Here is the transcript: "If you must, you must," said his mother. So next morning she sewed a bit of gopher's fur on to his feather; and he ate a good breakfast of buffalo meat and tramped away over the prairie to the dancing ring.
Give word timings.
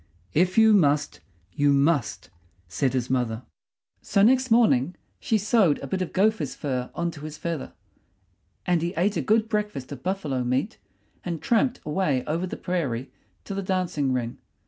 "If 0.33 0.57
you 0.57 0.73
must, 0.73 1.19
you 1.53 1.71
must," 1.71 2.31
said 2.67 2.93
his 2.93 3.07
mother. 3.11 3.43
So 4.01 4.23
next 4.23 4.49
morning 4.49 4.95
she 5.19 5.37
sewed 5.37 5.77
a 5.77 5.85
bit 5.85 6.01
of 6.01 6.11
gopher's 6.11 6.55
fur 6.55 6.89
on 6.95 7.11
to 7.11 7.21
his 7.21 7.37
feather; 7.37 7.73
and 8.65 8.81
he 8.81 8.95
ate 8.97 9.15
a 9.15 9.21
good 9.21 9.47
breakfast 9.47 9.91
of 9.91 10.01
buffalo 10.01 10.43
meat 10.43 10.79
and 11.23 11.39
tramped 11.39 11.81
away 11.85 12.25
over 12.25 12.47
the 12.47 12.57
prairie 12.57 13.11
to 13.43 13.53
the 13.53 13.61
dancing 13.61 14.11
ring. 14.11 14.39